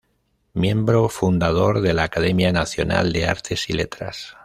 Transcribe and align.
Miembro 0.55 1.09
fundador 1.09 1.79
de 1.81 1.93
la 1.93 2.05
Academia 2.05 2.51
Nacional 2.51 3.13
de 3.13 3.27
Artes 3.27 3.69
y 3.69 3.73
Letras. 3.73 4.35